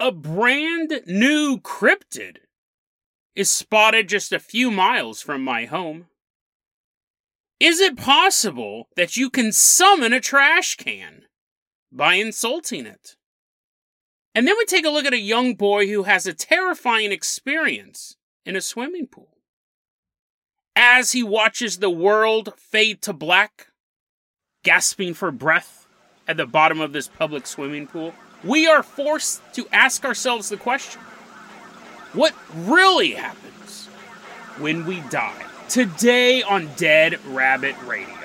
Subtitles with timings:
[0.00, 2.38] a brand new cryptid
[3.36, 6.06] is spotted just a few miles from my home.
[7.60, 11.24] Is it possible that you can summon a trash can
[11.92, 13.16] by insulting it?
[14.34, 18.16] And then we take a look at a young boy who has a terrifying experience
[18.46, 19.36] in a swimming pool.
[20.74, 23.66] As he watches the world fade to black,
[24.64, 25.86] gasping for breath
[26.26, 28.14] at the bottom of this public swimming pool,
[28.44, 31.00] we are forced to ask ourselves the question
[32.12, 33.86] what really happens
[34.58, 35.46] when we die?
[35.68, 38.16] Today on Dead Rabbit Radio.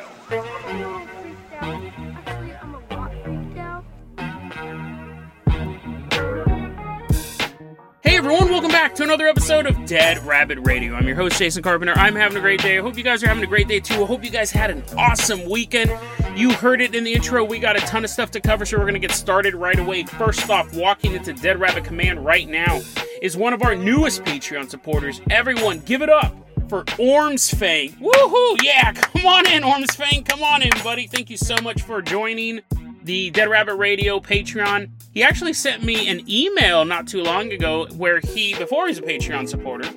[8.06, 10.94] Hey everyone, welcome back to another episode of Dead Rabbit Radio.
[10.94, 11.94] I'm your host, Jason Carpenter.
[11.96, 12.78] I'm having a great day.
[12.78, 14.04] I hope you guys are having a great day too.
[14.04, 15.92] I hope you guys had an awesome weekend.
[16.36, 17.44] You heard it in the intro.
[17.44, 19.80] We got a ton of stuff to cover, so we're going to get started right
[19.80, 20.04] away.
[20.04, 22.80] First off, walking into Dead Rabbit Command right now
[23.24, 25.20] is one of our newest Patreon supporters.
[25.32, 26.36] Everyone, give it up
[26.70, 27.98] for Ormsfang.
[27.98, 28.58] Woohoo!
[28.64, 30.28] Yeah, come on in, Ormsfang.
[30.30, 31.08] Come on in, buddy.
[31.08, 32.62] Thank you so much for joining
[33.04, 34.90] the Dead Rabbit Radio Patreon.
[35.16, 39.02] He actually sent me an email not too long ago where he, before he's a
[39.02, 39.88] Patreon supporter,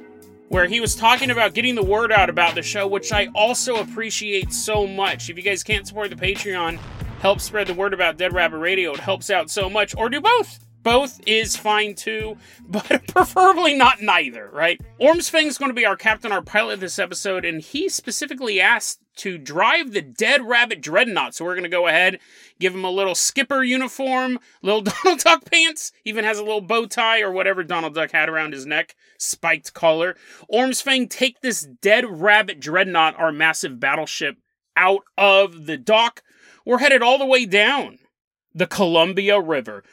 [0.48, 3.80] where he was talking about getting the word out about the show, which I also
[3.80, 5.28] appreciate so much.
[5.28, 6.78] If you guys can't support the Patreon,
[7.18, 8.92] help spread the word about Dead Rabbit Radio.
[8.92, 9.92] It helps out so much.
[9.96, 10.64] Or do both.
[10.84, 12.36] Both is fine too,
[12.68, 14.80] but preferably not neither, right?
[15.00, 19.00] Ormsfang is going to be our captain, our pilot this episode, and he specifically asked
[19.16, 21.34] to drive the Dead Rabbit Dreadnought.
[21.34, 22.20] So we're going to go ahead,
[22.58, 26.86] give him a little skipper uniform, little Donald Duck pants, even has a little bow
[26.86, 30.16] tie or whatever Donald Duck had around his neck, spiked collar.
[30.52, 34.36] Ormsfang, take this Dead Rabbit Dreadnought, our massive battleship,
[34.76, 36.22] out of the dock.
[36.64, 37.98] We're headed all the way down
[38.54, 39.84] the Columbia River.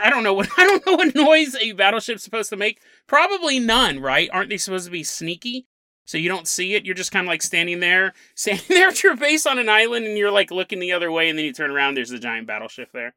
[0.00, 2.80] I don't know what I don't know what noise a battleship's supposed to make.
[3.06, 4.30] Probably none, right?
[4.32, 5.66] Aren't they supposed to be sneaky?
[6.08, 6.86] So you don't see it.
[6.86, 10.06] You're just kind of like standing there, standing there at your base on an island,
[10.06, 11.94] and you're like looking the other way, and then you turn around.
[11.94, 13.14] There's a giant battleship there.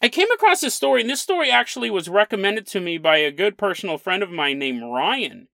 [0.00, 3.30] I came across this story, and this story actually was recommended to me by a
[3.30, 5.48] good personal friend of mine named Ryan,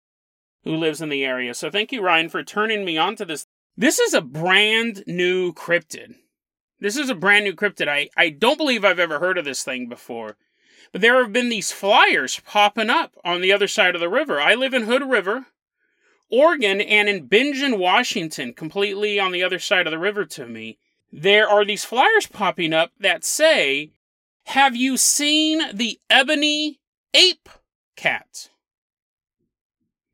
[0.64, 1.54] who lives in the area.
[1.54, 3.46] So thank you, Ryan, for turning me on to this.
[3.74, 6.16] This is a brand new cryptid.
[6.80, 7.88] This is a brand new cryptid.
[7.88, 10.36] I, I don't believe I've ever heard of this thing before.
[10.92, 14.38] But there have been these flyers popping up on the other side of the river.
[14.38, 15.46] I live in Hood River,
[16.30, 20.78] Oregon, and in Bingen, Washington, completely on the other side of the river to me.
[21.10, 23.92] There are these flyers popping up that say,
[24.44, 26.80] Have you seen the ebony
[27.14, 27.48] ape
[27.96, 28.50] cat?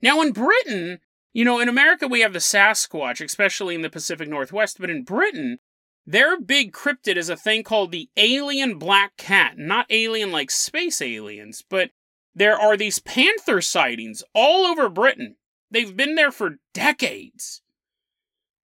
[0.01, 1.01] Now, in Britain,
[1.33, 5.03] you know, in America we have the Sasquatch, especially in the Pacific Northwest, but in
[5.03, 5.59] Britain,
[6.07, 9.59] their big cryptid is a thing called the alien black cat.
[9.59, 11.91] Not alien like space aliens, but
[12.35, 15.37] there are these panther sightings all over Britain.
[15.71, 17.63] They've been there for decades.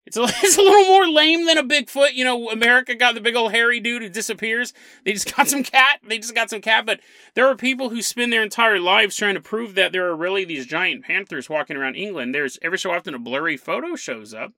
[0.07, 2.15] It's a, it's a little more lame than a Bigfoot.
[2.15, 4.73] You know, America got the big old hairy dude who disappears.
[5.05, 6.01] They just got some cat.
[6.07, 6.87] They just got some cat.
[6.87, 7.01] But
[7.35, 10.45] there are people who spend their entire lives trying to prove that there are really
[10.45, 12.35] these giant panthers walking around England.
[12.35, 14.53] There's every so often a blurry photo shows up.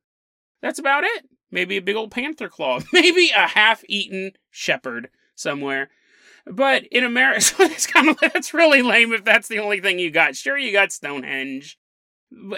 [0.62, 1.26] That's about it.
[1.50, 2.80] Maybe a big old panther claw.
[2.92, 5.90] Maybe a half-eaten shepherd somewhere.
[6.46, 9.98] But in America, so it's kind of that's really lame if that's the only thing
[9.98, 10.34] you got.
[10.34, 11.78] Sure, you got Stonehenge,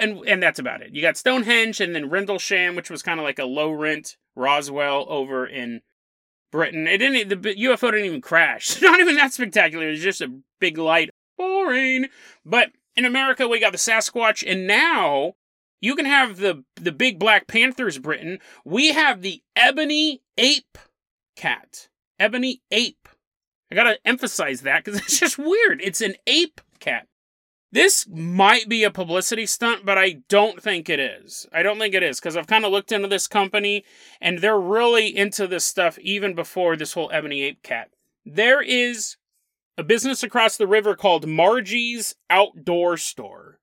[0.01, 0.95] and and that's about it.
[0.95, 5.07] You got Stonehenge, and then Rendlesham, which was kind of like a low rent Roswell
[5.09, 5.83] over in
[6.51, 6.87] Britain.
[6.87, 7.29] It didn't.
[7.29, 8.81] The UFO didn't even crash.
[8.83, 9.89] Not even that spectacular.
[9.89, 11.11] It was just a big light.
[11.37, 12.07] Boring.
[12.45, 15.35] But in America, we got the Sasquatch, and now
[15.81, 18.39] you can have the the big black panthers, Britain.
[18.65, 20.79] We have the ebony ape
[21.37, 21.89] cat.
[22.19, 23.09] Ebony ape.
[23.71, 25.81] I gotta emphasize that because it's just weird.
[25.83, 27.09] It's an ape cat.
[27.75, 31.45] This might be a publicity stunt, but I don't think it is.
[31.53, 33.85] I don't think it is because I've kind of looked into this company
[34.21, 37.91] and they're really into this stuff even before this whole ebony ape cat.
[38.25, 39.17] There is
[39.77, 43.59] a business across the river called Margie's Outdoor Store.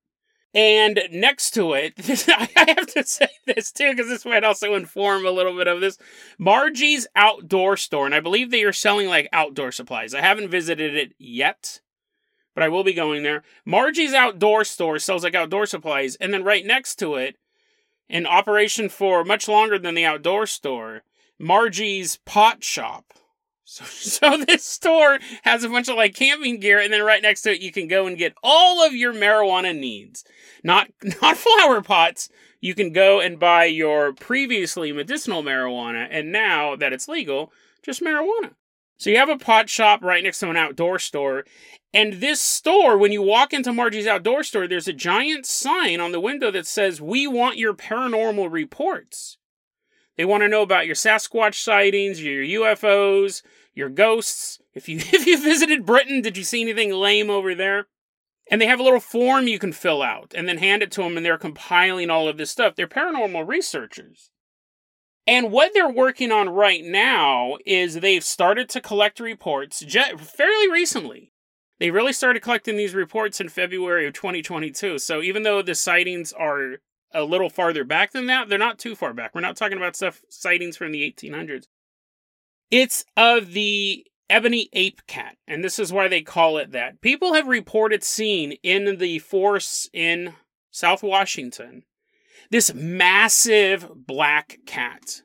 [0.54, 1.94] And next to it,
[2.28, 5.80] I have to say this too, because this might also inform a little bit of
[5.80, 5.98] this.
[6.38, 10.14] Margie's Outdoor Store, and I believe they are selling like outdoor supplies.
[10.14, 11.80] I haven't visited it yet,
[12.54, 13.44] but I will be going there.
[13.66, 17.38] Margie's Outdoor Store sells like outdoor supplies, and then right next to it,
[18.10, 21.04] in operation for much longer than the outdoor store,
[21.40, 23.06] Margie's Pot Shop.
[23.64, 27.44] So, so this store has a bunch of like camping gear, and then right next
[27.44, 30.26] to it, you can go and get all of your marijuana needs.
[30.62, 30.90] Not
[31.22, 32.28] not flower pots.
[32.60, 38.02] You can go and buy your previously medicinal marijuana, and now that it's legal, just
[38.02, 38.56] marijuana.
[39.02, 41.44] So you have a pot shop right next to an outdoor store.
[41.92, 46.12] And this store, when you walk into Margie's outdoor store, there's a giant sign on
[46.12, 49.40] the window that says, We want your paranormal reports.
[50.18, 53.42] They want to know about your Sasquatch sightings, your UFOs,
[53.74, 54.60] your ghosts.
[54.76, 57.88] If you if you visited Britain, did you see anything lame over there?
[58.52, 61.02] And they have a little form you can fill out and then hand it to
[61.02, 62.76] them, and they're compiling all of this stuff.
[62.76, 64.30] They're paranormal researchers.
[65.32, 71.32] And what they're working on right now is they've started to collect reports fairly recently.
[71.80, 75.00] They really started collecting these reports in February of 2022.
[75.00, 76.80] So even though the sightings are
[77.14, 79.34] a little farther back than that, they're not too far back.
[79.34, 81.68] We're not talking about stuff sightings from the 1800s.
[82.70, 87.00] It's of the ebony ape cat, and this is why they call it that.
[87.00, 90.34] People have reported seeing in the forests in
[90.72, 91.84] South Washington
[92.52, 95.24] this massive black cat.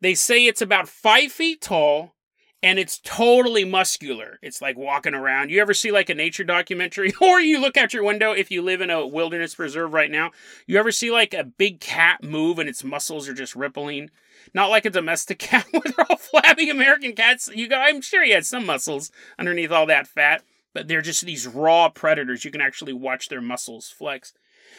[0.00, 2.14] They say it's about five feet tall
[2.62, 4.38] and it's totally muscular.
[4.42, 5.50] It's like walking around.
[5.50, 8.62] You ever see like a nature documentary or you look out your window if you
[8.62, 10.32] live in a wilderness preserve right now?
[10.66, 14.10] You ever see like a big cat move and its muscles are just rippling?
[14.52, 17.48] Not like a domestic cat where they're all flabby American cats.
[17.54, 20.42] You go, I'm sure he had some muscles underneath all that fat,
[20.74, 22.44] but they're just these raw predators.
[22.44, 24.32] You can actually watch their muscles flex.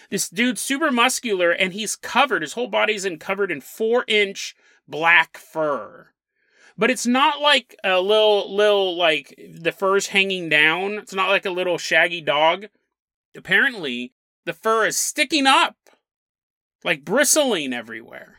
[0.09, 4.56] This dude's super muscular and he's covered, his whole body's in covered in four inch
[4.88, 6.09] black fur.
[6.77, 10.94] But it's not like a little, little, like the fur's hanging down.
[10.94, 12.68] It's not like a little shaggy dog.
[13.36, 14.13] Apparently,
[14.45, 15.75] the fur is sticking up,
[16.83, 18.38] like bristling everywhere.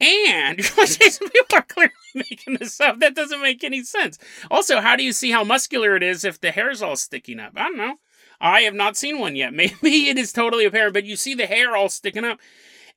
[0.00, 2.98] And people are clearly making this up.
[2.98, 4.18] That doesn't make any sense.
[4.50, 7.52] Also, how do you see how muscular it is if the hair's all sticking up?
[7.56, 7.94] I don't know.
[8.40, 9.52] I have not seen one yet.
[9.54, 12.38] Maybe it is totally apparent, but you see the hair all sticking up.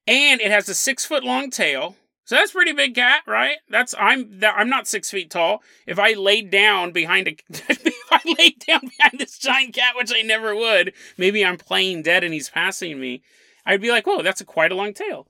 [0.05, 1.95] And it has a six foot long tail.
[2.27, 3.57] So that's pretty big cat, right?
[3.69, 5.63] That's I'm I'm not six feet tall.
[5.85, 10.11] If I laid down behind a if I laid down behind this giant cat, which
[10.13, 13.21] I never would, maybe I'm playing dead and he's passing me.
[13.65, 15.27] I'd be like, whoa, that's a quite a long tail.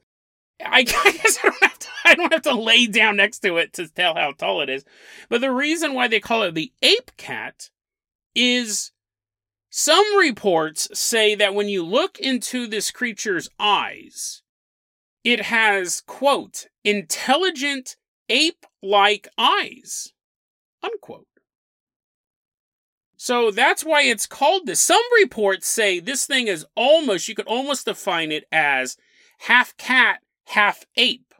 [0.65, 3.73] I guess I don't have to I don't have to lay down next to it
[3.73, 4.83] to tell how tall it is.
[5.29, 7.69] But the reason why they call it the ape cat
[8.33, 8.91] is
[9.69, 14.41] some reports say that when you look into this creature's eyes,
[15.23, 17.97] it has, quote, intelligent
[18.29, 20.13] ape like eyes,
[20.81, 21.27] unquote.
[23.17, 24.79] So that's why it's called this.
[24.79, 28.95] Some reports say this thing is almost, you could almost define it as
[29.39, 31.33] half cat, half ape.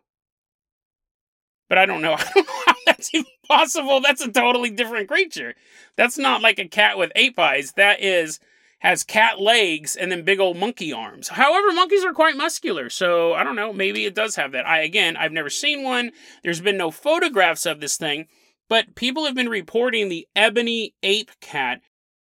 [1.69, 2.17] But I don't know.
[2.17, 4.01] I don't know that's impossible.
[4.01, 5.53] That's a totally different creature.
[5.95, 7.73] That's not like a cat with ape eyes.
[7.73, 8.39] That is
[8.79, 11.29] has cat legs and then big old monkey arms.
[11.29, 14.67] However, monkeys are quite muscular, so I don't know, maybe it does have that.
[14.67, 16.11] I again, I've never seen one.
[16.43, 18.27] There's been no photographs of this thing,
[18.69, 21.81] but people have been reporting the ebony ape cat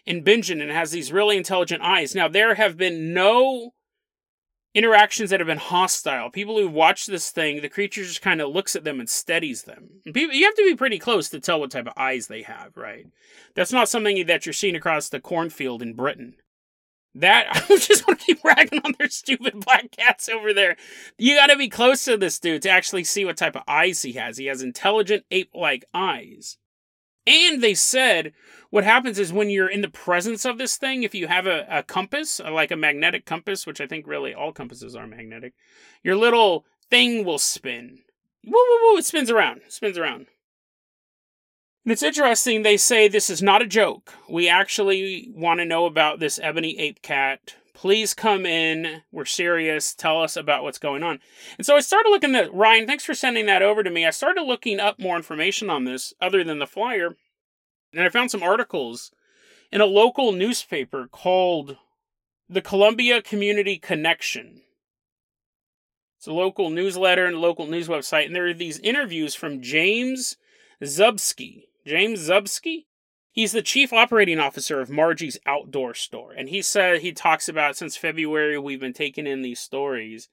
[0.06, 2.14] in Bingen and has these really intelligent eyes.
[2.14, 3.74] Now, there have been no
[4.74, 6.30] interactions that have been hostile.
[6.30, 9.62] People who watch this thing, the creature just kind of looks at them and steadies
[9.62, 9.88] them.
[10.04, 12.42] And people, you have to be pretty close to tell what type of eyes they
[12.42, 13.06] have, right?
[13.54, 16.36] That's not something that you're seeing across the cornfield in Britain.
[17.14, 20.76] That I just want to keep ragging on their stupid black cats over there.
[21.18, 24.02] You got to be close to this dude to actually see what type of eyes
[24.02, 24.36] he has.
[24.36, 26.58] He has intelligent ape-like eyes.
[27.26, 28.32] And they said
[28.70, 31.66] what happens is when you're in the presence of this thing, if you have a,
[31.68, 35.54] a compass, uh, like a magnetic compass, which I think really all compasses are magnetic,
[36.04, 37.98] your little thing will spin.
[38.44, 40.26] Woo, woo, woo, it spins around, spins around.
[41.84, 44.14] And it's interesting, they say this is not a joke.
[44.28, 47.56] We actually want to know about this ebony ape cat.
[47.80, 49.04] Please come in.
[49.10, 49.94] We're serious.
[49.94, 51.18] Tell us about what's going on.
[51.56, 54.04] And so I started looking at Ryan, thanks for sending that over to me.
[54.04, 57.16] I started looking up more information on this other than the flyer.
[57.94, 59.12] And I found some articles
[59.72, 61.78] in a local newspaper called
[62.50, 64.60] the Columbia Community Connection.
[66.18, 69.62] It's a local newsletter and a local news website, and there are these interviews from
[69.62, 70.36] James
[70.82, 71.62] Zubsky.
[71.86, 72.88] James Zubsky?
[73.40, 76.32] He's the chief operating officer of Margie's outdoor store.
[76.32, 80.28] And he said he talks about since February we've been taking in these stories.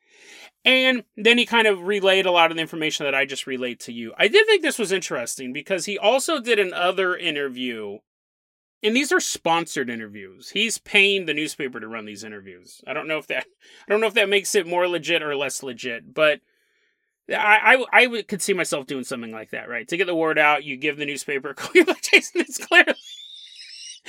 [0.66, 3.80] And then he kind of relayed a lot of the information that I just relayed
[3.80, 4.12] to you.
[4.18, 8.00] I did think this was interesting because he also did another interview.
[8.84, 10.50] And these are sponsored interviews.
[10.50, 12.82] He's paying the newspaper to run these interviews.
[12.86, 13.46] I don't know if that
[13.88, 16.42] I don't know if that makes it more legit or less legit, but
[17.30, 19.88] I, I, I could see myself doing something like that, right?
[19.88, 22.96] To get the word out, you give the newspaper, you're like, Jason, it's clearly,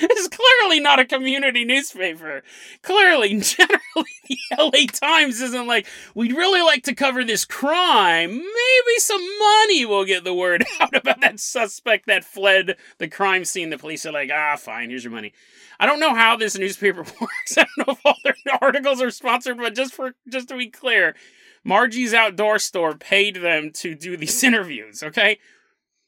[0.01, 2.41] It's clearly not a community newspaper.
[2.81, 8.31] Clearly, generally, the LA Times isn't like, we'd really like to cover this crime.
[8.37, 13.43] Maybe some money will get the word out about that suspect that fled the crime
[13.43, 13.71] scene.
[13.71, 15.33] The police are like, ah, fine, here's your money.
[15.81, 17.57] I don't know how this newspaper works.
[17.57, 20.67] I don't know if all their articles are sponsored, but just for just to be
[20.67, 21.13] clear,
[21.63, 25.39] Margie's Outdoor Store paid them to do these interviews, okay?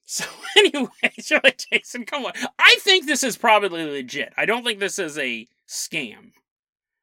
[0.06, 0.26] So
[0.58, 0.90] anyway,
[1.30, 1.42] you're
[1.72, 2.34] Jason, come on.
[2.60, 4.34] I think this is probably legit.
[4.38, 6.32] I don't think this is a scam.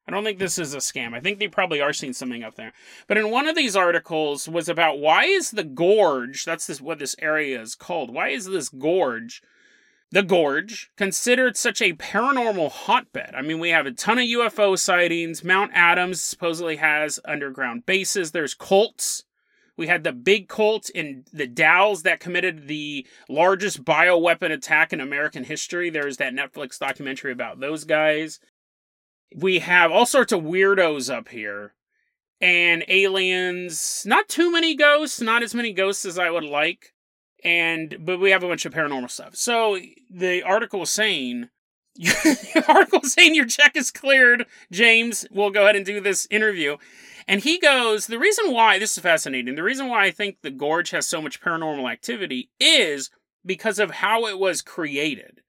[0.07, 1.13] I don't think this is a scam.
[1.13, 2.73] I think they probably are seeing something up there.
[3.07, 6.97] But in one of these articles was about why is the gorge, that's this what
[6.97, 8.13] this area is called.
[8.13, 9.43] Why is this gorge,
[10.11, 13.33] the gorge, considered such a paranormal hotbed?
[13.35, 15.43] I mean, we have a ton of UFO sightings.
[15.43, 18.31] Mount Adams supposedly has underground bases.
[18.31, 19.23] There's cults
[19.79, 24.99] we had the big cult in the Dalles that committed the largest bioweapon attack in
[24.99, 25.89] American history.
[25.89, 28.41] There's that Netflix documentary about those guys.
[29.33, 31.75] We have all sorts of weirdos up here.
[32.41, 36.93] And aliens, not too many ghosts, not as many ghosts as I would like.
[37.43, 39.35] And but we have a bunch of paranormal stuff.
[39.35, 39.79] So
[40.09, 41.49] the article is saying
[41.95, 45.25] the article saying your check is cleared, James.
[45.31, 46.77] We'll go ahead and do this interview.
[47.27, 50.49] And he goes, the reason why, this is fascinating, the reason why I think the
[50.49, 53.11] gorge has so much paranormal activity is
[53.45, 55.41] because of how it was created.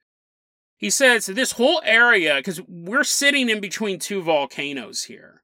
[0.76, 5.39] He says this whole area, because we're sitting in between two volcanoes here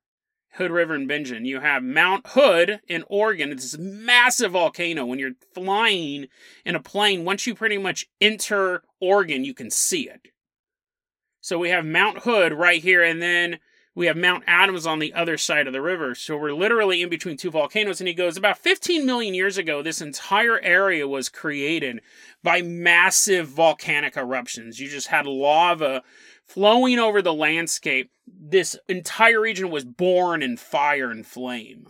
[0.57, 1.45] Hood River and Bingen.
[1.45, 3.53] You have Mount Hood in Oregon.
[3.53, 5.05] It's this massive volcano.
[5.05, 6.29] When you're flying
[6.65, 10.29] in a plane, once you pretty much enter Oregon, you can see it.
[11.41, 13.59] So we have Mount Hood right here, and then
[13.97, 16.15] we have Mount Adams on the other side of the river.
[16.15, 18.01] So we're literally in between two volcanoes.
[18.01, 22.03] And he goes, about 15 million years ago, this entire area was created
[22.43, 24.81] by massive volcanic eruptions.
[24.81, 26.03] You just had lava
[26.47, 28.11] flowing over the landscape.
[28.27, 31.89] This entire region was born in fire and flame.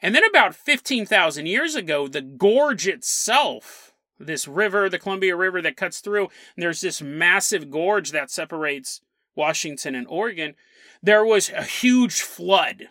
[0.00, 5.76] And then about 15,000 years ago, the gorge itself, this river, the Columbia River that
[5.76, 9.00] cuts through, there's this massive gorge that separates
[9.34, 10.54] Washington and Oregon
[11.02, 12.88] there was a huge flood.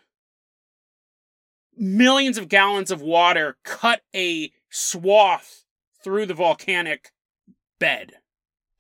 [1.77, 5.63] Millions of gallons of water cut a swath
[6.03, 7.11] through the volcanic
[7.79, 8.17] bed,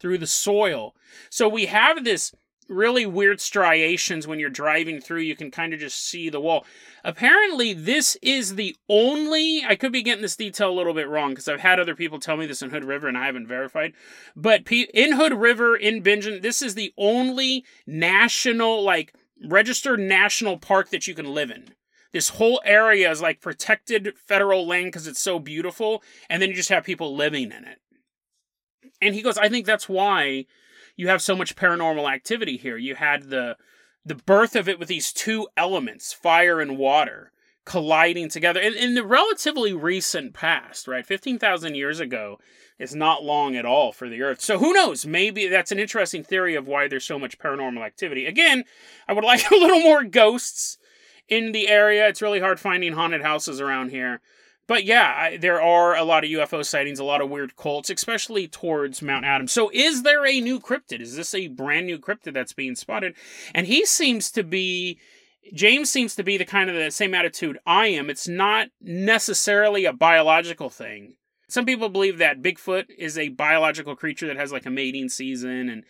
[0.01, 0.95] through the soil.
[1.29, 2.33] So we have this
[2.67, 5.19] really weird striations when you're driving through.
[5.19, 6.65] You can kind of just see the wall.
[7.03, 9.63] Apparently, this is the only.
[9.67, 12.19] I could be getting this detail a little bit wrong because I've had other people
[12.19, 13.93] tell me this in Hood River and I haven't verified.
[14.35, 19.13] But in Hood River, in Bingen, this is the only national, like,
[19.45, 21.73] registered national park that you can live in.
[22.13, 26.55] This whole area is like protected federal land because it's so beautiful, and then you
[26.55, 27.80] just have people living in it.
[29.01, 30.45] And he goes, I think that's why
[30.95, 32.77] you have so much paranormal activity here.
[32.77, 33.57] You had the
[34.03, 37.31] the birth of it with these two elements, fire and water,
[37.65, 41.05] colliding together in, in the relatively recent past, right?
[41.05, 42.39] 15,000 years ago
[42.79, 44.41] is not long at all for the Earth.
[44.41, 45.05] So who knows?
[45.05, 48.25] Maybe that's an interesting theory of why there's so much paranormal activity.
[48.25, 48.63] Again,
[49.07, 50.77] I would like a little more ghosts
[51.29, 52.07] in the area.
[52.07, 54.21] It's really hard finding haunted houses around here.
[54.71, 57.89] But yeah, I, there are a lot of UFO sightings, a lot of weird cults,
[57.89, 59.51] especially towards Mount Adams.
[59.51, 61.01] So is there a new cryptid?
[61.01, 63.13] Is this a brand new cryptid that's being spotted?
[63.53, 64.97] And he seems to be
[65.53, 68.09] James seems to be the kind of the same attitude I am.
[68.09, 71.15] It's not necessarily a biological thing.
[71.49, 75.67] Some people believe that Bigfoot is a biological creature that has like a mating season
[75.67, 75.83] and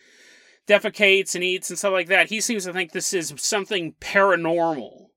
[0.66, 2.30] defecates and eats and stuff like that.
[2.30, 5.10] He seems to think this is something paranormal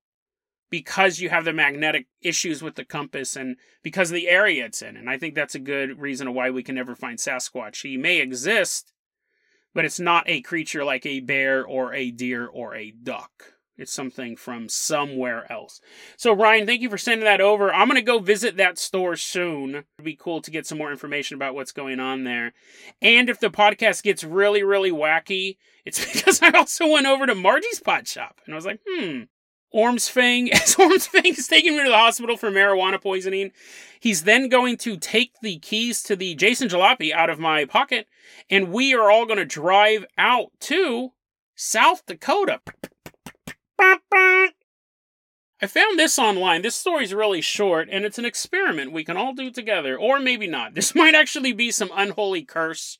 [0.69, 4.81] because you have the magnetic issues with the compass and because of the area it's
[4.81, 4.98] in.
[4.98, 7.84] And I think that's a good reason why we can never find Sasquatch.
[7.84, 8.93] He may exist,
[9.74, 13.55] but it's not a creature like a bear or a deer or a duck.
[13.77, 15.81] It's something from somewhere else.
[16.15, 17.74] So, Ryan, thank you for sending that over.
[17.74, 19.72] I'm going to go visit that store soon.
[19.72, 22.53] It'd be cool to get some more information about what's going on there.
[23.01, 27.36] And if the podcast gets really, really wacky, it's because I also went over to
[27.36, 29.24] Margie's Pot Shop and I was like, hmm,
[29.75, 33.51] Ormsfang, as Ormsfang is taking me to the hospital for marijuana poisoning,
[34.00, 38.08] he's then going to take the keys to the Jason Jalopy out of my pocket,
[38.50, 41.12] and we are all going to drive out to
[41.55, 42.62] South Dakota.
[45.62, 46.62] I found this online.
[46.62, 50.48] This story's really short, and it's an experiment we can all do together, or maybe
[50.48, 50.75] not.
[50.75, 53.00] This might actually be some unholy curse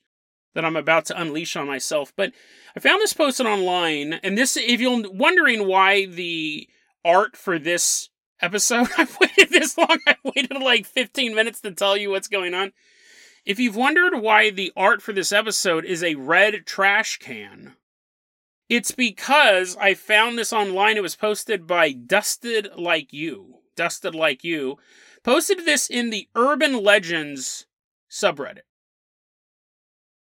[0.56, 2.14] that I'm about to unleash on myself.
[2.16, 2.32] But
[2.74, 6.66] I found this posted online, and this, if you're wondering why the
[7.04, 8.08] art for this
[8.40, 12.54] episode, I've waited this long, I waited like 15 minutes to tell you what's going
[12.54, 12.72] on.
[13.44, 17.74] If you've wondered why the art for this episode is a red trash can,
[18.70, 20.96] it's because I found this online.
[20.96, 23.58] It was posted by Dusted Like You.
[23.76, 24.78] Dusted Like You
[25.22, 27.66] posted this in the Urban Legends
[28.10, 28.60] subreddit.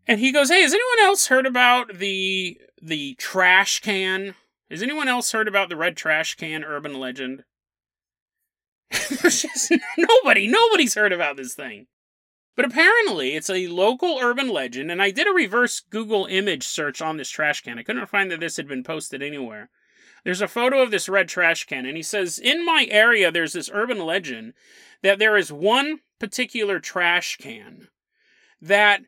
[0.08, 4.34] And he goes, "Hey, has anyone else heard about the the trash can?
[4.70, 7.44] Has anyone else heard about the red trash can urban legend?"
[8.90, 11.86] There's just nobody, nobody's heard about this thing.
[12.56, 17.00] But apparently, it's a local urban legend, and I did a reverse Google image search
[17.00, 17.78] on this trash can.
[17.78, 19.70] I couldn't find that this had been posted anywhere.
[20.24, 23.52] There's a photo of this red trash can, and he says, In my area, there's
[23.52, 24.54] this urban legend
[25.02, 27.88] that there is one particular trash can
[28.60, 29.02] that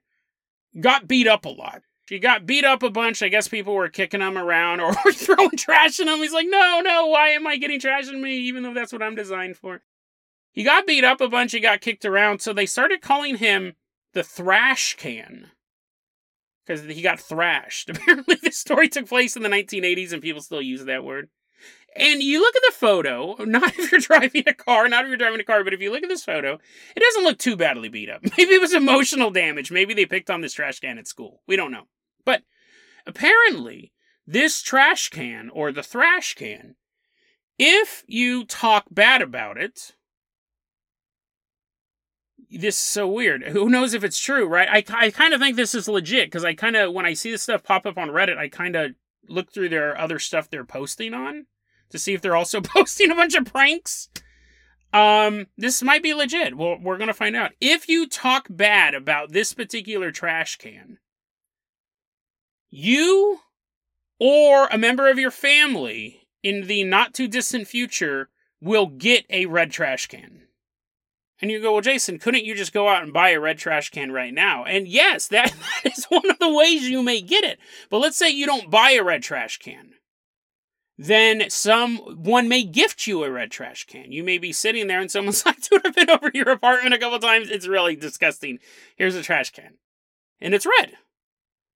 [0.78, 1.82] got beat up a lot.
[2.08, 3.22] She got beat up a bunch.
[3.22, 6.18] I guess people were kicking him around or throwing trash in him.
[6.18, 9.02] He's like, no, no, why am I getting trash in me, even though that's what
[9.02, 9.82] I'm designed for?
[10.52, 13.74] He got beat up a bunch, he got kicked around, so they started calling him
[14.12, 15.52] the Thrash Can.
[16.66, 17.90] Because he got thrashed.
[17.90, 21.28] Apparently, this story took place in the 1980s and people still use that word.
[21.96, 25.16] And you look at the photo, not if you're driving a car, not if you're
[25.16, 26.58] driving a car, but if you look at this photo,
[26.96, 28.22] it doesn't look too badly beat up.
[28.38, 29.70] Maybe it was emotional damage.
[29.70, 31.42] Maybe they picked on this trash can at school.
[31.46, 31.84] We don't know.
[32.24, 32.42] But
[33.06, 33.92] apparently,
[34.26, 36.76] this trash can, or the thrash can,
[37.58, 39.96] if you talk bad about it,
[42.50, 43.44] this is so weird.
[43.48, 44.68] Who knows if it's true, right?
[44.68, 47.30] I, I kind of think this is legit because I kind of, when I see
[47.30, 48.92] this stuff pop up on Reddit, I kind of
[49.28, 51.46] look through their other stuff they're posting on
[51.90, 54.08] to see if they're also posting a bunch of pranks.
[54.92, 56.56] Um, this might be legit.
[56.56, 57.52] Well, we're gonna find out.
[57.60, 60.98] If you talk bad about this particular trash can,
[62.70, 63.40] you
[64.18, 68.28] or a member of your family in the not too distant future
[68.60, 70.42] will get a red trash can.
[71.40, 73.90] And you go, well, Jason, couldn't you just go out and buy a red trash
[73.90, 74.64] can right now?
[74.64, 75.54] And yes, that,
[75.84, 77.58] that is one of the ways you may get it.
[77.88, 79.92] But let's say you don't buy a red trash can.
[81.02, 84.12] Then someone may gift you a red trash can.
[84.12, 86.98] You may be sitting there and someone's like, dude, I've been over your apartment a
[86.98, 87.48] couple times.
[87.48, 88.58] It's really disgusting.
[88.96, 89.78] Here's a trash can.
[90.42, 90.92] And it's red.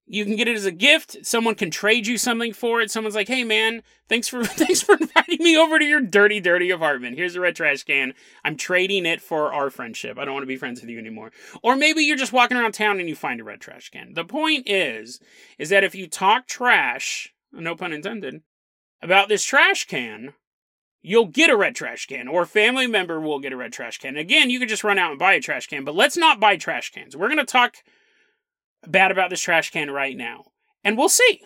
[0.05, 1.25] You can get it as a gift.
[1.25, 2.91] Someone can trade you something for it.
[2.91, 6.69] Someone's like, "Hey man, thanks for thanks for inviting me over to your dirty dirty
[6.69, 7.17] apartment.
[7.17, 8.13] Here's a red trash can.
[8.43, 10.19] I'm trading it for our friendship.
[10.19, 11.31] I don't want to be friends with you anymore."
[11.63, 14.13] Or maybe you're just walking around town and you find a red trash can.
[14.13, 15.19] The point is
[15.57, 18.43] is that if you talk trash, no pun intended,
[19.05, 20.33] about this trash can,
[21.01, 23.99] you'll get a red trash can, or a family member will get a red trash
[23.99, 24.17] can.
[24.17, 26.57] Again, you can just run out and buy a trash can, but let's not buy
[26.57, 27.15] trash cans.
[27.15, 27.75] We're going to talk
[28.87, 30.45] bad about this trash can right now.
[30.83, 31.41] And we'll see.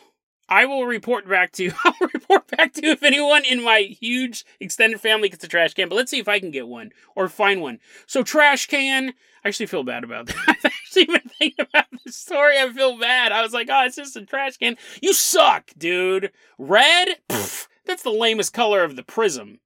[0.49, 1.73] I will report back to you.
[1.85, 5.75] I'll report back to you if anyone in my huge extended family gets a trash
[5.75, 5.87] can.
[5.87, 7.79] But let's see if I can get one or find one.
[8.07, 9.13] So trash can.
[9.43, 10.35] I actually feel bad about that.
[10.47, 12.57] I've actually been thinking about this story.
[12.59, 13.31] I feel bad.
[13.31, 14.75] I was like, oh, it's just a trash can.
[15.01, 16.31] You suck, dude.
[16.57, 17.17] Red?
[17.29, 19.59] Pfft, that's the lamest color of the prism.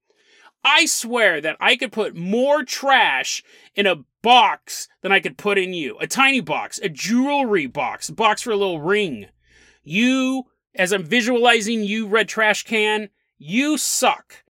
[0.65, 3.43] I swear that I could put more trash
[3.75, 5.97] in a box than I could put in you.
[5.99, 9.27] A tiny box, a jewelry box, a box for a little ring.
[9.83, 14.43] You, as I'm visualizing you, red trash can, you suck.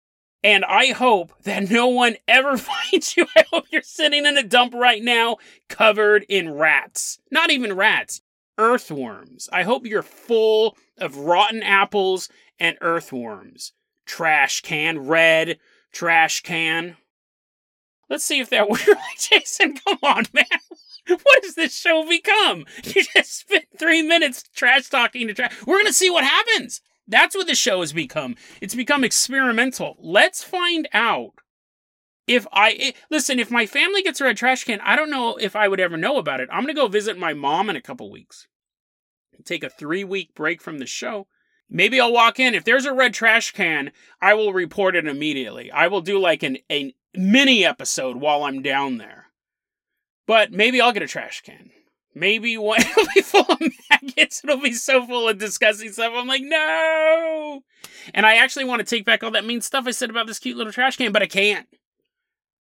[0.45, 3.27] And I hope that no one ever finds you.
[3.37, 5.37] I hope you're sitting in a dump right now
[5.69, 7.19] covered in rats.
[7.31, 8.23] Not even rats,
[8.59, 9.49] earthworms.
[9.53, 13.73] I hope you're full of rotten apples and earthworms.
[14.05, 15.59] Trash can, red
[15.93, 16.97] trash can.
[18.09, 18.89] Let's see if that works.
[19.19, 20.45] Jason, come on, man.
[21.23, 22.65] What has this show become?
[22.85, 25.55] You just spent three minutes trash talking to trash.
[25.67, 26.81] We're gonna see what happens.
[27.07, 28.37] That's what the show has become.
[28.61, 29.97] It's become experimental.
[30.01, 31.33] Let's find out
[32.27, 33.38] if I it, listen.
[33.38, 35.97] If my family gets a red trash can, I don't know if I would ever
[35.97, 36.49] know about it.
[36.53, 38.47] I'm gonna go visit my mom in a couple weeks.
[39.45, 41.27] Take a three week break from the show
[41.75, 42.55] Maybe I'll walk in.
[42.55, 45.71] If there's a red trash can, I will report it immediately.
[45.71, 49.22] I will do like an, a mini episode while I'm down there.
[50.27, 51.71] But maybe I'll get a trash can.
[52.15, 54.43] Maybe one it'll be full of maggots.
[54.45, 56.13] It'll be so full of disgusting stuff.
[56.15, 57.63] I'm like, no.
[58.15, 60.39] And I actually want to take back all that mean stuff I said about this
[60.39, 61.67] cute little trash can, but I can't.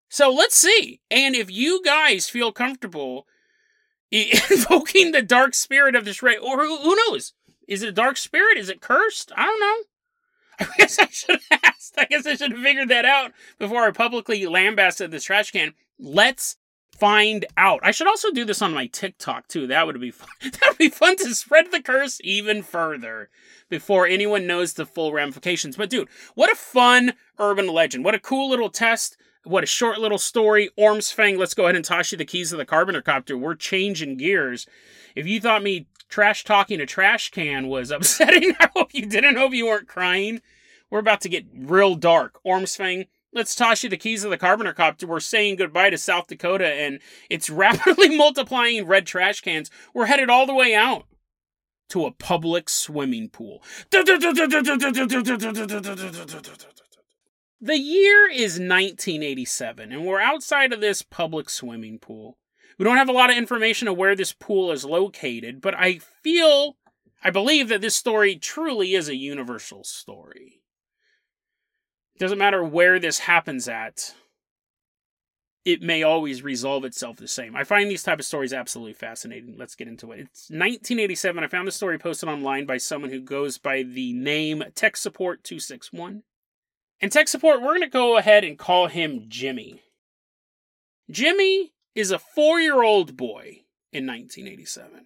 [0.09, 1.01] So let's see.
[1.09, 3.27] And if you guys feel comfortable
[4.11, 7.33] invoking the dark spirit of this ray, or who, who knows?
[7.67, 8.57] Is it a dark spirit?
[8.57, 9.31] Is it cursed?
[9.35, 9.83] I don't know.
[10.67, 11.93] I guess I should have asked.
[11.97, 15.73] I guess I should have figured that out before I publicly lambasted this trash can.
[15.99, 16.57] Let's
[16.99, 17.79] find out.
[17.83, 19.67] I should also do this on my TikTok too.
[19.67, 20.29] That would be fun.
[20.41, 23.29] That would be fun to spread the curse even further
[23.69, 25.77] before anyone knows the full ramifications.
[25.77, 28.03] But dude, what a fun urban legend.
[28.03, 30.69] What a cool little test what a short little story.
[30.77, 33.37] Ormsfang, let's go ahead and toss you the keys of the Carpenter Copter.
[33.37, 34.67] We're changing gears.
[35.15, 39.37] If you thought me trash talking a trash can was upsetting, I hope you didn't.
[39.37, 40.41] hope you weren't crying.
[40.89, 42.39] We're about to get real dark.
[42.45, 45.07] Ormsfang, let's toss you the keys of the Carpenter Copter.
[45.07, 49.69] We're saying goodbye to South Dakota and it's rapidly multiplying red trash cans.
[49.93, 51.05] We're headed all the way out
[51.89, 53.63] to a public swimming pool.
[57.61, 62.37] The year is 1987, and we're outside of this public swimming pool.
[62.77, 65.99] We don't have a lot of information of where this pool is located, but I
[66.23, 66.77] feel,
[67.21, 70.58] I believe that this story truly is a universal story.
[72.19, 74.13] It doesn't matter where this happens at,
[75.63, 77.55] it may always resolve itself the same.
[77.55, 79.55] I find these type of stories absolutely fascinating.
[79.57, 80.19] Let's get into it.
[80.19, 81.41] It's 1987.
[81.41, 85.45] I found the story posted online by someone who goes by the name Tech Support
[85.45, 86.23] 261.
[86.99, 89.81] And tech support, we're going to go ahead and call him Jimmy.
[91.09, 95.05] Jimmy is a four year old boy in 1987.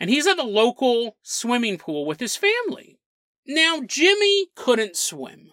[0.00, 2.98] And he's at the local swimming pool with his family.
[3.46, 5.52] Now, Jimmy couldn't swim.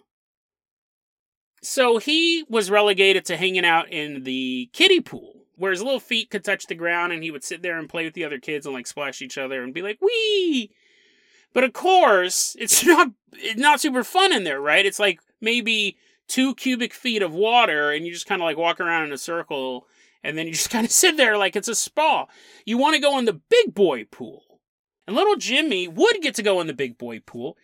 [1.70, 6.32] So he was relegated to hanging out in the kiddie pool, where his little feet
[6.32, 8.66] could touch the ground and he would sit there and play with the other kids
[8.66, 10.72] and like splash each other and be like, wee!
[11.54, 14.84] But of course, it's not it's not super fun in there, right?
[14.84, 15.96] It's like maybe
[16.28, 19.18] two cubic feet of water and you just kind of like walk around in a
[19.20, 19.86] circle
[20.24, 22.26] and then you just kind of sit there like it's a spa.
[22.66, 24.42] You want to go in the big boy pool.
[25.06, 27.58] And little Jimmy would get to go in the big boy pool.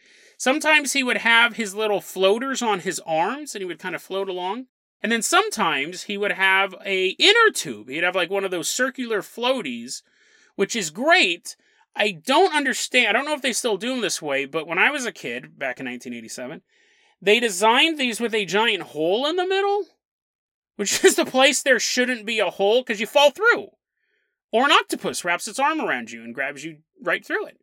[0.45, 4.01] Sometimes he would have his little floaters on his arms and he would kind of
[4.03, 4.67] float along.
[5.01, 7.89] And then sometimes he would have a inner tube.
[7.89, 10.03] He'd have like one of those circular floaties,
[10.55, 11.55] which is great.
[11.95, 13.07] I don't understand.
[13.07, 15.11] I don't know if they still do them this way, but when I was a
[15.11, 16.61] kid back in 1987,
[17.19, 19.85] they designed these with a giant hole in the middle,
[20.75, 23.69] which is the place there shouldn't be a hole because you fall through.
[24.51, 27.57] Or an octopus wraps its arm around you and grabs you right through it.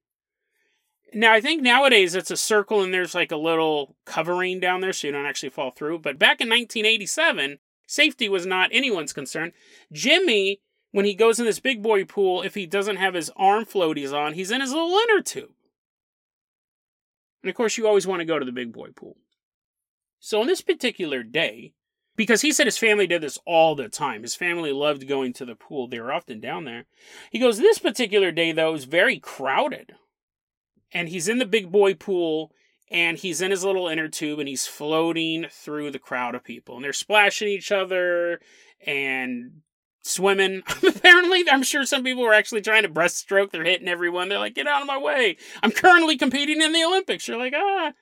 [1.15, 4.93] Now, I think nowadays it's a circle and there's like a little covering down there
[4.93, 5.99] so you don't actually fall through.
[5.99, 9.53] But back in 1987, safety was not anyone's concern.
[9.93, 13.65] Jimmy, when he goes in this big boy pool, if he doesn't have his arm
[13.65, 15.51] floaties on, he's in his little inner tube.
[17.43, 19.17] And of course, you always want to go to the big boy pool.
[20.19, 21.75] So on this particular day,
[22.17, 24.23] because he said his family did this all the time.
[24.23, 25.89] His family loved going to the pool.
[25.89, 26.85] They were often down there.
[27.31, 29.95] He goes, This particular day, though, is very crowded.
[30.93, 32.53] And he's in the big boy pool
[32.91, 36.77] and he's in his little inner tube and he's floating through the crowd of people.
[36.77, 38.41] And they're splashing each other
[38.87, 39.63] and
[40.03, 40.63] swimming.
[40.87, 43.51] Apparently, I'm sure some people were actually trying to breaststroke.
[43.51, 44.29] They're hitting everyone.
[44.29, 45.37] They're like, Get out of my way.
[45.63, 47.27] I'm currently competing in the Olympics.
[47.27, 47.93] You're like, Ah.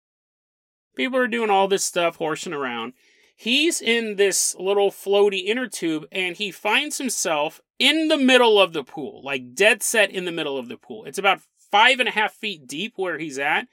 [0.96, 2.94] People are doing all this stuff, horsing around.
[3.36, 8.74] He's in this little floaty inner tube and he finds himself in the middle of
[8.74, 11.04] the pool, like dead set in the middle of the pool.
[11.06, 13.66] It's about five and a half feet deep where he's at,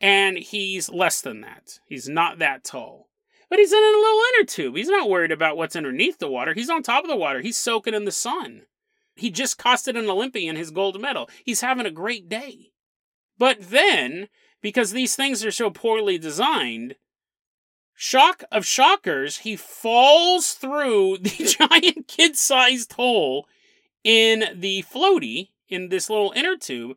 [0.00, 1.78] and he's less than that.
[1.86, 3.08] He's not that tall.
[3.50, 4.76] But he's in a little inner tube.
[4.76, 6.52] He's not worried about what's underneath the water.
[6.52, 7.40] He's on top of the water.
[7.40, 8.62] He's soaking in the sun.
[9.16, 11.30] He just costed an Olympian his gold medal.
[11.44, 12.72] He's having a great day.
[13.38, 14.28] But then
[14.60, 16.96] because these things are so poorly designed.
[17.94, 23.46] Shock of shockers, he falls through the giant kid sized hole
[24.04, 26.96] in the floaty in this little inner tube,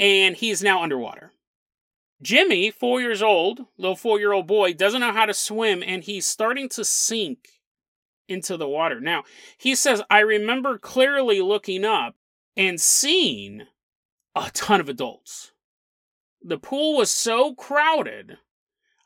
[0.00, 1.32] and he is now underwater.
[2.20, 6.02] Jimmy, four years old, little four year old boy, doesn't know how to swim, and
[6.02, 7.48] he's starting to sink
[8.28, 9.00] into the water.
[9.00, 9.22] Now,
[9.56, 12.16] he says, I remember clearly looking up
[12.56, 13.62] and seeing
[14.34, 15.52] a ton of adults
[16.42, 18.38] the pool was so crowded.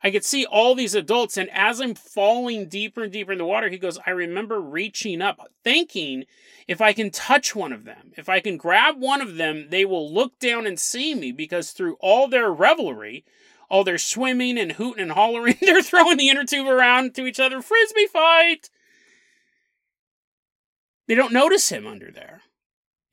[0.05, 3.47] I could see all these adults, and as I'm falling deeper and deeper in the
[3.47, 6.27] water, he goes, I remember reaching up, thinking
[6.69, 9.87] if I can touch one of them, if I can grab one of them, they
[9.87, 13.25] will look down and see me because through all their revelry,
[13.71, 17.41] all their swimming and hooting and hollering, they're throwing the inner tube around to each
[17.41, 18.69] other, frisbee fight.
[21.09, 22.43] They don't notice him under there.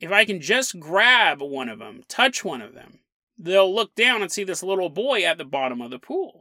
[0.02, 3.00] If I can just grab one of them, touch one of them,
[3.38, 6.41] they'll look down and see this little boy at the bottom of the pool.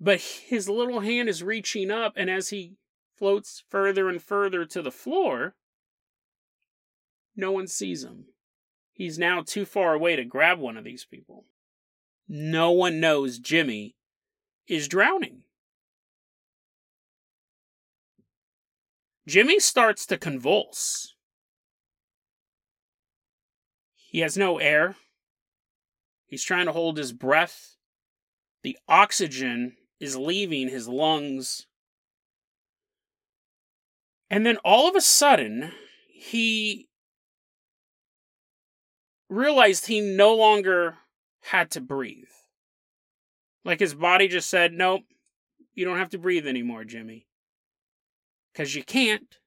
[0.00, 2.76] But his little hand is reaching up, and as he
[3.16, 5.54] floats further and further to the floor,
[7.36, 8.26] no one sees him.
[8.92, 11.46] He's now too far away to grab one of these people.
[12.28, 13.96] No one knows Jimmy
[14.66, 15.42] is drowning.
[19.26, 21.14] Jimmy starts to convulse.
[23.94, 24.96] He has no air.
[26.26, 27.76] He's trying to hold his breath.
[28.62, 31.66] The oxygen is leaving his lungs.
[34.30, 35.72] And then all of a sudden,
[36.12, 36.88] he
[39.28, 40.96] realized he no longer
[41.42, 42.24] had to breathe.
[43.64, 45.02] Like his body just said, nope,
[45.74, 47.26] you don't have to breathe anymore, Jimmy.
[48.52, 49.38] Because you can't.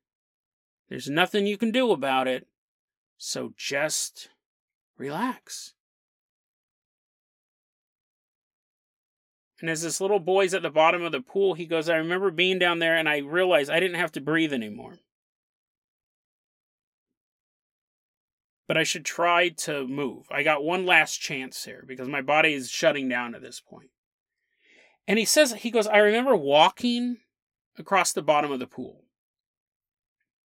[0.89, 2.47] There's nothing you can do about it.
[3.17, 4.29] So just
[4.97, 5.73] relax.
[9.59, 12.29] And as this little boy's at the bottom of the pool, he goes, I remember
[12.29, 14.99] being down there and I realized I didn't have to breathe anymore.
[18.67, 20.27] But I should try to move.
[20.29, 23.89] I got one last chance here because my body is shutting down at this point.
[25.07, 27.17] And he says, he goes, I remember walking
[27.77, 29.05] across the bottom of the pool.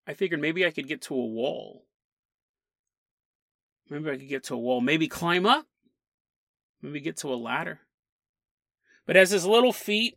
[0.07, 1.85] I figured maybe I could get to a wall.
[3.90, 4.81] Maybe I could get to a wall.
[4.81, 5.66] Maybe climb up.
[6.81, 7.81] Maybe get to a ladder.
[9.07, 10.17] But as his little feet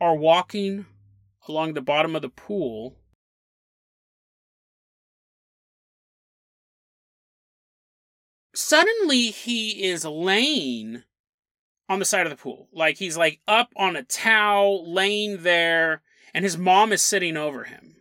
[0.00, 0.86] are walking
[1.48, 2.96] along the bottom of the pool,
[8.54, 11.04] suddenly he is laying
[11.88, 12.68] on the side of the pool.
[12.72, 16.02] Like he's like up on a towel, laying there,
[16.34, 17.96] and his mom is sitting over him.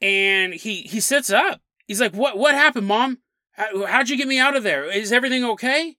[0.00, 1.60] And he he sits up.
[1.86, 3.18] He's like, "What what happened, mom?
[3.52, 4.90] How, how'd you get me out of there?
[4.90, 5.98] Is everything okay?"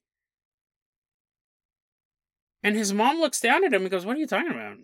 [2.63, 4.77] And his mom looks down at him and goes, "What are you talking about?"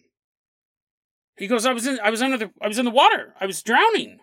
[1.37, 3.35] He goes, "I was in I was under the I was in the water.
[3.39, 4.19] I was drowning."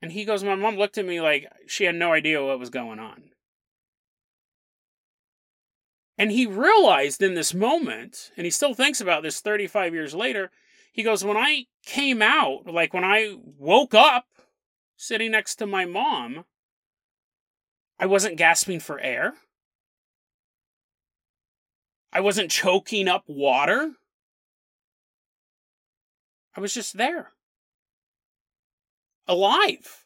[0.00, 2.70] And he goes, "My mom looked at me like she had no idea what was
[2.70, 3.32] going on."
[6.18, 10.50] And he realized in this moment, and he still thinks about this 35 years later,
[10.92, 14.26] he goes, When I came out, like when I woke up
[14.96, 16.44] sitting next to my mom,
[17.98, 19.34] I wasn't gasping for air.
[22.12, 23.92] I wasn't choking up water.
[26.54, 27.32] I was just there.
[29.26, 30.04] Alive.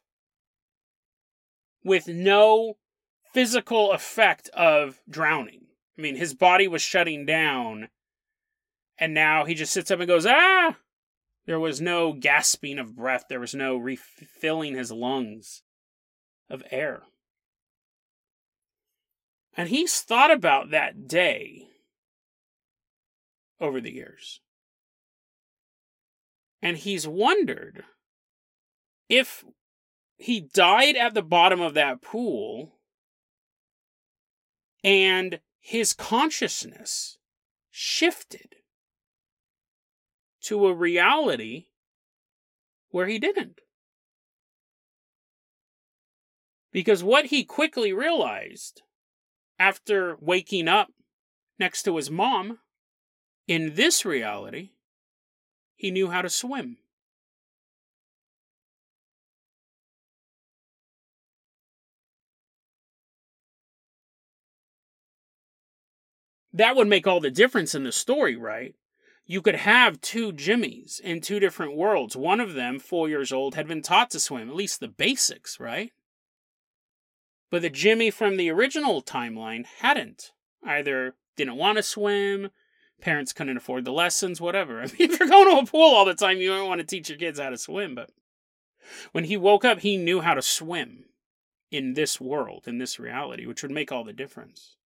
[1.83, 2.77] With no
[3.33, 5.67] physical effect of drowning.
[5.99, 7.89] I mean, his body was shutting down,
[8.99, 10.77] and now he just sits up and goes, ah!
[11.47, 15.63] There was no gasping of breath, there was no refilling his lungs
[16.51, 17.03] of air.
[19.57, 21.67] And he's thought about that day
[23.61, 24.41] over the years.
[26.63, 27.85] And he's wondered
[29.09, 29.45] if
[30.17, 32.79] he died at the bottom of that pool
[34.83, 37.19] and his consciousness
[37.71, 38.57] shifted
[40.43, 41.67] to a reality
[42.91, 43.61] where he didn't.
[46.73, 48.83] Because what he quickly realized
[49.59, 50.89] after waking up
[51.59, 52.59] next to his mom
[53.47, 54.71] in this reality,
[55.75, 56.79] he knew how to swim.
[66.53, 68.75] That would make all the difference in the story, right?
[69.27, 72.17] You could have two Jimmies in two different worlds.
[72.17, 75.61] One of them, four years old, had been taught to swim, at least the basics,
[75.61, 75.93] right?
[77.51, 80.33] But the Jimmy from the original timeline hadn't.
[80.65, 82.51] Either didn't want to swim,
[83.01, 84.81] parents couldn't afford the lessons, whatever.
[84.83, 86.87] I mean, if you're going to a pool all the time, you don't want to
[86.87, 87.95] teach your kids how to swim.
[87.95, 88.11] But
[89.13, 91.07] when he woke up, he knew how to swim
[91.71, 94.77] in this world, in this reality, which would make all the difference.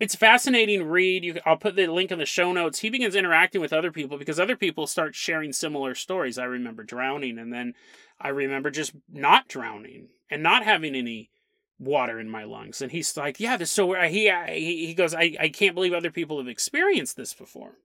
[0.00, 1.24] It's a fascinating read.
[1.24, 2.78] You, I'll put the link in the show notes.
[2.78, 6.38] He begins interacting with other people because other people start sharing similar stories.
[6.38, 7.74] I remember drowning, and then
[8.20, 11.30] I remember just not drowning and not having any
[11.78, 12.82] water in my lungs.
[12.82, 16.10] And he's like, yeah, this so he he he goes, I I can't believe other
[16.10, 17.78] people have experienced this before.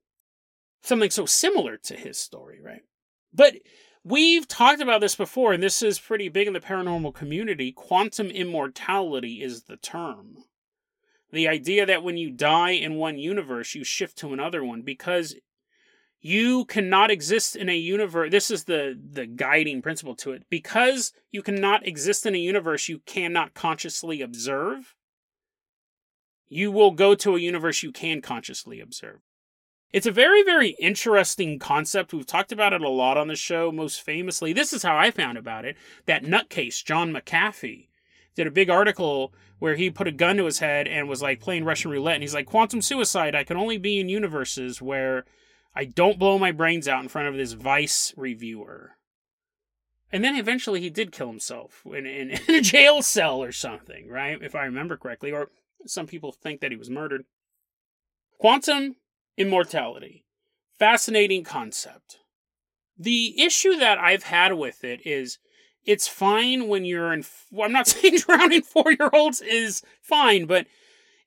[0.81, 2.81] Something so similar to his story, right?
[3.33, 3.55] But
[4.03, 7.71] we've talked about this before, and this is pretty big in the paranormal community.
[7.71, 10.43] Quantum immortality is the term.
[11.31, 15.35] The idea that when you die in one universe, you shift to another one because
[16.25, 20.43] you cannot exist in a universe this is the the guiding principle to it.
[20.49, 24.95] Because you cannot exist in a universe you cannot consciously observe
[26.47, 29.19] you will go to a universe you can consciously observe.
[29.91, 32.13] It's a very very interesting concept.
[32.13, 34.53] We've talked about it a lot on the show most famously.
[34.53, 35.75] This is how i found about it.
[36.05, 37.89] That nutcase john mcafee
[38.33, 41.41] did a big article where he put a gun to his head and was like
[41.41, 45.23] playing russian roulette and he's like quantum suicide i can only be in universes where
[45.75, 48.91] I don't blow my brains out in front of this Vice reviewer.
[50.11, 54.07] And then eventually he did kill himself in, in, in, a jail cell or something,
[54.07, 54.37] right?
[54.41, 55.31] If I remember correctly.
[55.31, 55.49] Or
[55.85, 57.25] some people think that he was murdered.
[58.37, 58.95] Quantum
[59.37, 60.25] immortality.
[60.77, 62.19] Fascinating concept.
[62.97, 65.39] The issue that I've had with it is
[65.85, 67.25] it's fine when you're in.
[67.51, 70.67] Well, I'm not saying drowning four year olds is fine, but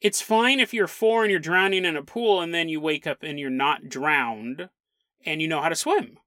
[0.01, 3.07] it's fine if you're four and you're drowning in a pool and then you wake
[3.07, 4.69] up and you're not drowned
[5.25, 6.19] and you know how to swim.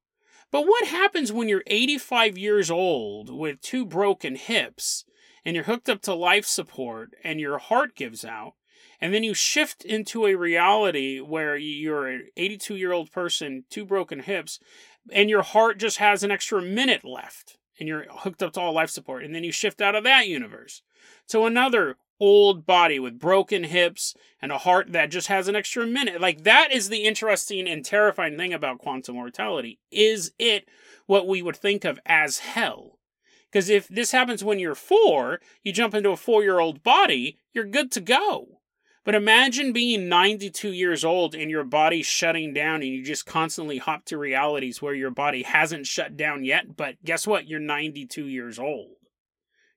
[0.51, 5.05] But what happens when you're 85 years old with two broken hips
[5.45, 8.53] and you're hooked up to life support and your heart gives out
[8.99, 13.85] and then you shift into a reality where you're an 82 year old person, two
[13.85, 14.59] broken hips,
[15.11, 18.73] and your heart just has an extra minute left and you're hooked up to all
[18.73, 19.23] life support.
[19.23, 20.81] And then you shift out of that universe
[21.29, 25.85] to another old body with broken hips and a heart that just has an extra
[25.85, 26.19] minute.
[26.21, 29.79] Like that is the interesting and terrifying thing about quantum immortality.
[29.91, 30.67] Is it
[31.05, 32.99] what we would think of as hell?
[33.51, 37.37] Because if this happens when you're four, you jump into a four year old body,
[37.53, 38.59] you're good to go.
[39.05, 43.79] But imagine being 92 years old and your body shutting down and you just constantly
[43.79, 47.47] hop to realities where your body hasn't shut down yet, but guess what?
[47.47, 48.98] You're 92 years old.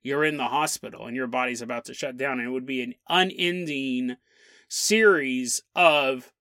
[0.03, 2.83] You're in the hospital and your body's about to shut down, and it would be
[2.83, 4.17] an unending
[4.69, 6.33] series of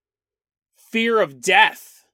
[0.75, 2.05] fear of death,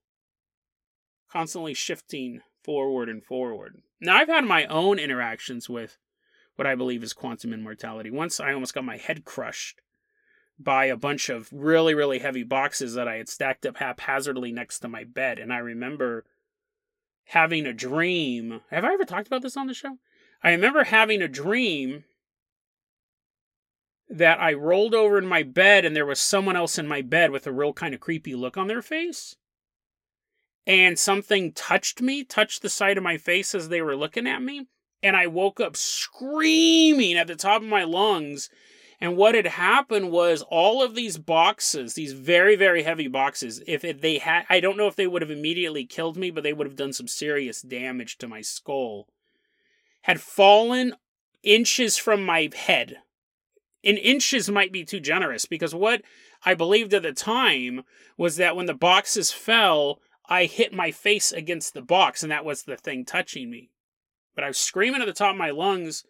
[1.32, 3.82] constantly shifting forward and forward.
[4.02, 5.98] Now, I've had my own interactions with
[6.56, 8.10] what I believe is quantum immortality.
[8.10, 9.82] Once I almost got my head crushed
[10.60, 14.80] by a bunch of really, really heavy boxes that I had stacked up haphazardly next
[14.80, 15.40] to my bed.
[15.40, 16.26] And I remember
[17.26, 18.62] having a dream.
[18.72, 19.98] Have I ever talked about this on the show?
[20.44, 22.04] I remember having a dream
[24.10, 27.32] that I rolled over in my bed and there was someone else in my bed
[27.32, 29.36] with a real kind of creepy look on their face.
[30.66, 34.42] And something touched me, touched the side of my face as they were looking at
[34.42, 34.68] me.
[35.04, 38.50] And I woke up screaming at the top of my lungs
[39.00, 43.82] and what had happened was all of these boxes, these very, very heavy boxes, if
[43.82, 46.66] they had, I don't know if they would have immediately killed me, but they would
[46.66, 49.08] have done some serious damage to my skull,
[50.08, 50.96] had fallen
[51.44, 52.96] inches from my head.
[53.84, 56.02] In inches might be too generous because what
[56.46, 57.84] I believed at the time
[58.18, 62.46] was that when the boxes fell, I hit my face against the box and that
[62.46, 63.70] was the thing touching me.
[64.34, 66.06] But I was screaming at the top of my lungs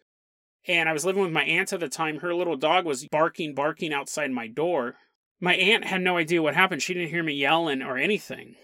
[0.67, 2.19] and I was living with my aunt at the time.
[2.19, 4.93] Her little dog was barking, barking outside my door.
[5.39, 6.83] My aunt had no idea what happened.
[6.83, 8.57] She didn't hear me yelling or anything.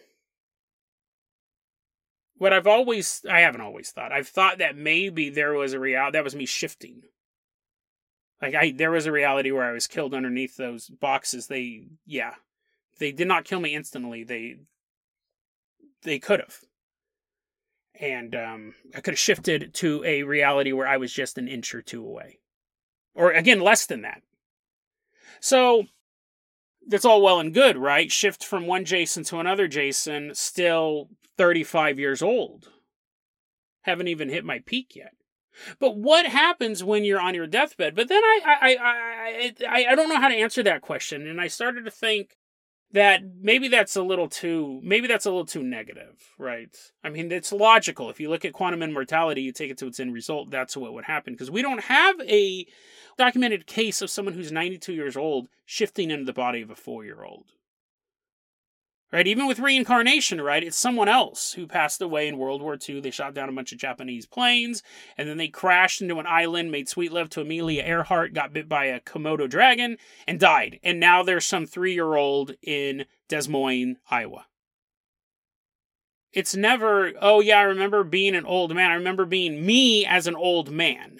[2.43, 6.17] What I've always, I haven't always thought, I've thought that maybe there was a reality,
[6.17, 7.03] that was me shifting.
[8.41, 11.47] Like, I, there was a reality where I was killed underneath those boxes.
[11.47, 12.33] They, yeah,
[12.99, 14.25] they did not kill me instantly.
[14.25, 14.57] They,
[16.01, 16.59] they could have
[17.97, 21.73] and um, I could have shifted to a reality where I was just an inch
[21.73, 22.39] or two away,
[23.15, 24.21] or again less than that.
[25.39, 25.85] So
[26.85, 28.11] that's all well and good, right?
[28.11, 32.69] Shift from one Jason to another Jason, still 35 years old.
[33.81, 35.13] Haven't even hit my peak yet.
[35.79, 37.95] But what happens when you're on your deathbed?
[37.95, 41.39] But then I I I I I don't know how to answer that question, and
[41.39, 42.37] I started to think
[42.93, 47.31] that maybe that's a little too maybe that's a little too negative right i mean
[47.31, 50.51] it's logical if you look at quantum immortality you take it to its end result
[50.51, 52.65] that's what would happen because we don't have a
[53.17, 57.03] documented case of someone who's 92 years old shifting into the body of a 4
[57.03, 57.47] year old
[59.13, 59.27] right?
[59.27, 60.63] Even with reincarnation, right?
[60.63, 62.99] It's someone else who passed away in World War II.
[62.99, 64.81] They shot down a bunch of Japanese planes,
[65.15, 68.67] and then they crashed into an island, made sweet love to Amelia Earhart, got bit
[68.67, 69.97] by a Komodo dragon,
[70.27, 70.79] and died.
[70.81, 74.47] And now there's some three year old in Des Moines, Iowa.
[76.31, 78.89] It's never, oh yeah, I remember being an old man.
[78.89, 81.19] I remember being me as an old man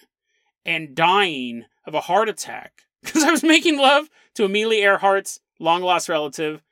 [0.66, 5.84] and dying of a heart attack because I was making love to Amelia Earhart's long
[5.84, 6.64] lost relative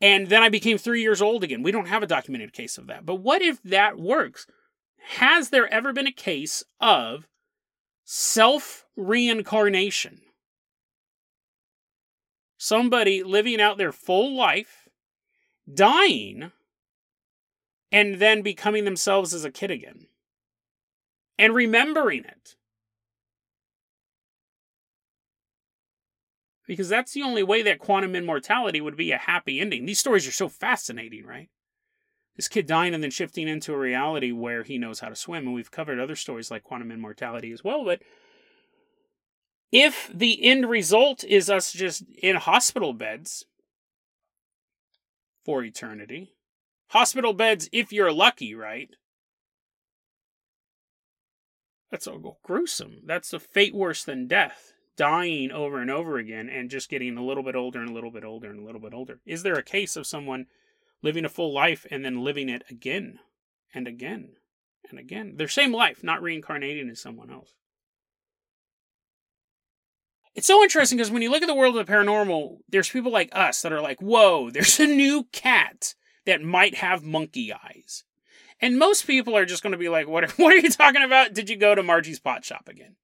[0.00, 1.62] and then I became three years old again.
[1.62, 3.04] We don't have a documented case of that.
[3.04, 4.46] But what if that works?
[5.16, 7.26] Has there ever been a case of
[8.04, 10.20] self reincarnation?
[12.58, 14.88] Somebody living out their full life,
[15.72, 16.50] dying,
[17.90, 20.06] and then becoming themselves as a kid again,
[21.38, 22.56] and remembering it.
[26.68, 29.86] Because that's the only way that quantum immortality would be a happy ending.
[29.86, 31.48] These stories are so fascinating, right?
[32.36, 35.46] This kid dying and then shifting into a reality where he knows how to swim,
[35.46, 37.84] and we've covered other stories like quantum immortality as well.
[37.84, 38.02] But
[39.72, 43.46] if the end result is us just in hospital beds
[45.44, 46.34] for eternity,
[46.88, 48.90] hospital beds if you're lucky, right?
[51.90, 52.98] That's all gruesome.
[53.06, 57.24] That's a fate worse than death dying over and over again and just getting a
[57.24, 59.20] little bit older and a little bit older and a little bit older?
[59.24, 60.46] Is there a case of someone
[61.02, 63.20] living a full life and then living it again
[63.72, 64.32] and again
[64.90, 65.36] and again?
[65.36, 67.54] Their same life, not reincarnating as someone else.
[70.34, 73.10] It's so interesting because when you look at the world of the paranormal, there's people
[73.10, 75.94] like us that are like, whoa, there's a new cat
[76.26, 78.04] that might have monkey eyes.
[78.60, 81.04] And most people are just going to be like, what are, what are you talking
[81.04, 81.34] about?
[81.34, 82.96] Did you go to Margie's pot shop again?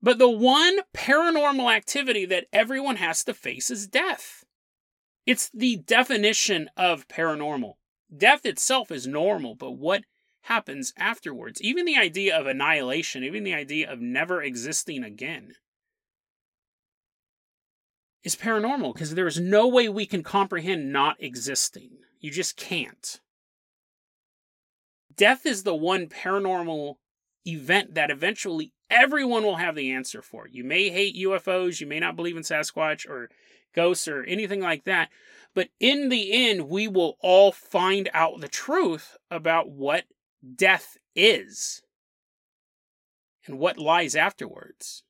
[0.00, 4.44] But the one paranormal activity that everyone has to face is death.
[5.26, 7.74] It's the definition of paranormal.
[8.16, 10.04] Death itself is normal, but what
[10.42, 11.60] happens afterwards?
[11.60, 15.52] Even the idea of annihilation, even the idea of never existing again,
[18.22, 21.90] is paranormal because there is no way we can comprehend not existing.
[22.20, 23.20] You just can't.
[25.14, 26.94] Death is the one paranormal
[27.46, 30.48] event that eventually everyone will have the answer for.
[30.48, 33.30] You may hate UFOs, you may not believe in Sasquatch or
[33.74, 35.10] ghosts or anything like that,
[35.54, 40.04] but in the end, we will all find out the truth about what
[40.54, 41.82] death is
[43.46, 45.02] and what lies afterwards.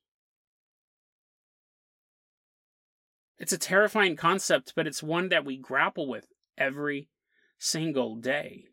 [3.37, 6.27] It's a terrifying concept, but it's one that we grapple with
[6.57, 7.09] every
[7.57, 8.65] single day.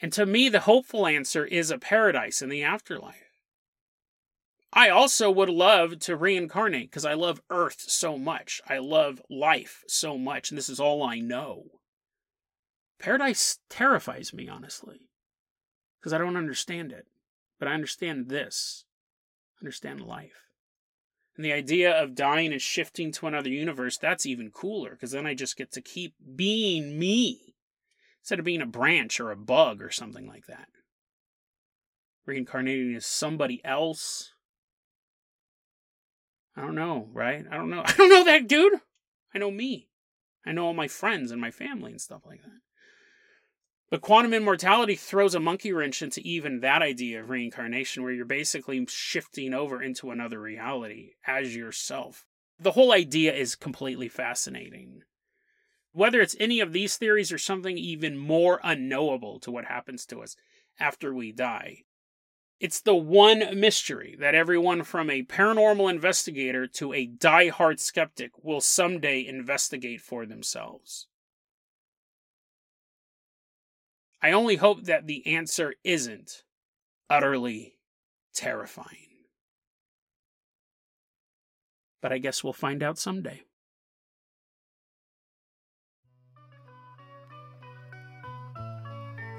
[0.00, 3.25] And to me, the hopeful answer is a paradise in the afterlife.
[4.76, 8.60] I also would love to reincarnate because I love Earth so much.
[8.68, 11.80] I love life so much, and this is all I know.
[12.98, 15.08] Paradise terrifies me, honestly,
[15.98, 17.06] because I don't understand it.
[17.58, 18.84] But I understand this.
[19.56, 20.50] I understand life.
[21.36, 25.26] And the idea of dying and shifting to another universe, that's even cooler, because then
[25.26, 27.54] I just get to keep being me
[28.20, 30.68] instead of being a branch or a bug or something like that.
[32.26, 34.32] Reincarnating as somebody else
[36.56, 37.44] I don't know, right?
[37.50, 37.82] I don't know.
[37.86, 38.80] I don't know that dude.
[39.34, 39.88] I know me.
[40.46, 42.60] I know all my friends and my family and stuff like that.
[43.90, 48.24] But quantum immortality throws a monkey wrench into even that idea of reincarnation, where you're
[48.24, 52.24] basically shifting over into another reality as yourself.
[52.58, 55.02] The whole idea is completely fascinating.
[55.92, 60.20] Whether it's any of these theories or something even more unknowable to what happens to
[60.20, 60.36] us
[60.80, 61.84] after we die,
[62.58, 68.60] it's the one mystery that everyone from a paranormal investigator to a die-hard skeptic will
[68.60, 71.06] someday investigate for themselves.
[74.22, 76.44] I only hope that the answer isn't
[77.10, 77.76] utterly
[78.34, 79.08] terrifying.
[82.00, 83.45] But I guess we'll find out someday.